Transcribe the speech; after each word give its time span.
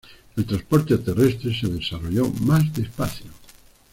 El 0.35 0.47
transporte 0.47 0.97
terrestre 0.97 1.53
se 1.53 1.67
desarrolló 1.67 2.27
más 2.27 2.73
despacio. 2.73 3.29